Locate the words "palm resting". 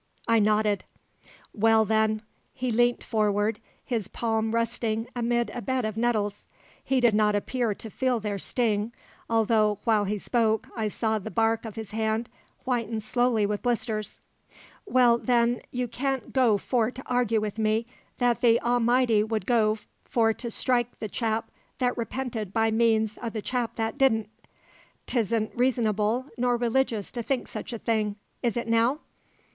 4.07-5.07